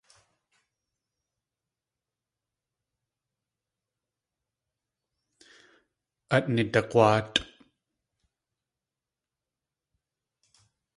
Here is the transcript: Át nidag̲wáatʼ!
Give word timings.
Át 6.35 6.45
nidag̲wáatʼ! 6.53 7.33